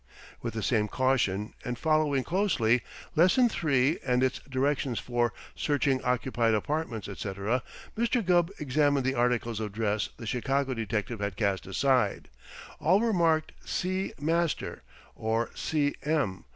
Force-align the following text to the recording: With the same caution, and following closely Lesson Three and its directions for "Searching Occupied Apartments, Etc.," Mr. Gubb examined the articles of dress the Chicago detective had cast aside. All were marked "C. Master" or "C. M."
With 0.41 0.55
the 0.55 0.63
same 0.63 0.87
caution, 0.87 1.53
and 1.63 1.77
following 1.77 2.23
closely 2.23 2.81
Lesson 3.15 3.49
Three 3.49 3.99
and 4.03 4.23
its 4.23 4.39
directions 4.49 4.97
for 4.97 5.31
"Searching 5.55 6.03
Occupied 6.03 6.55
Apartments, 6.55 7.07
Etc.," 7.07 7.61
Mr. 7.95 8.25
Gubb 8.25 8.49
examined 8.57 9.05
the 9.05 9.13
articles 9.13 9.59
of 9.59 9.71
dress 9.73 10.09
the 10.17 10.25
Chicago 10.25 10.73
detective 10.73 11.19
had 11.19 11.37
cast 11.37 11.67
aside. 11.67 12.29
All 12.79 12.99
were 12.99 13.13
marked 13.13 13.51
"C. 13.63 14.11
Master" 14.19 14.81
or 15.15 15.51
"C. 15.53 15.93
M." 16.01 16.45